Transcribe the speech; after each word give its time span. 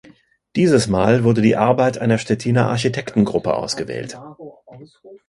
Dieses 0.55 0.87
Mal 0.87 1.23
wurde 1.23 1.43
die 1.43 1.55
Arbeit 1.55 1.99
einer 1.99 2.17
Stettiner 2.17 2.69
Architektengruppe 2.69 3.53
ausgewählt. 3.53 4.17